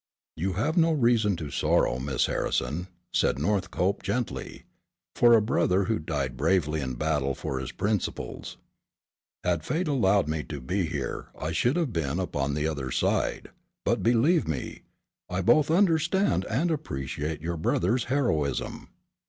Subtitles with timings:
[0.35, 4.63] "You have no reason to sorrow, Miss Harrison," said Northcope gently,
[5.15, 8.57] "for a brother who died bravely in battle for his principles.
[9.43, 13.51] Had fate allowed me to be here I should have been upon the other side,
[13.85, 14.81] but believe me,
[15.29, 18.87] I both understand and appreciate your brother's heroism."